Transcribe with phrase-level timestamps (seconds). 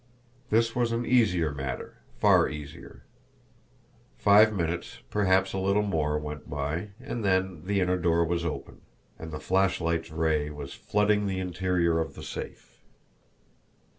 [0.49, 3.03] This was an easier matter far easier.
[4.17, 8.81] Five minutes, perhaps a little more, went by and then the inner door was open,
[9.19, 12.81] and the flashlight's ray was flooding the interior of the safe.